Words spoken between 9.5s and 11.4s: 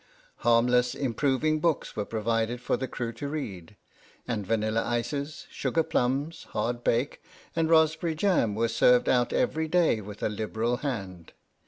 day with a liberal hand.